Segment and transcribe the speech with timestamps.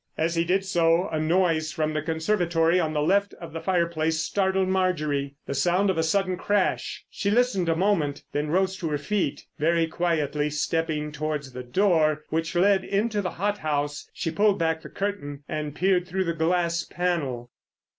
[0.17, 4.19] As he did so a noise from the conservatory on the left of the fireplace
[4.19, 5.35] startled Marjorie.
[5.45, 7.05] The sound of a sudden crash.
[7.07, 9.45] She listened a moment, then rose to her feet.
[9.59, 14.81] Very quietly stepping towards the door which led into the hot house, she pulled back
[14.81, 17.51] the curtain and peered through the glass panel.